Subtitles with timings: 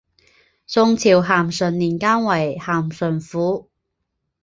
[0.65, 3.69] 宋朝咸淳年间为咸淳府。